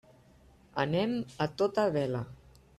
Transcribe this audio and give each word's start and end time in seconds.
Anem 0.85 1.13
a 1.47 1.51
tota 1.63 1.87
vela. 2.01 2.27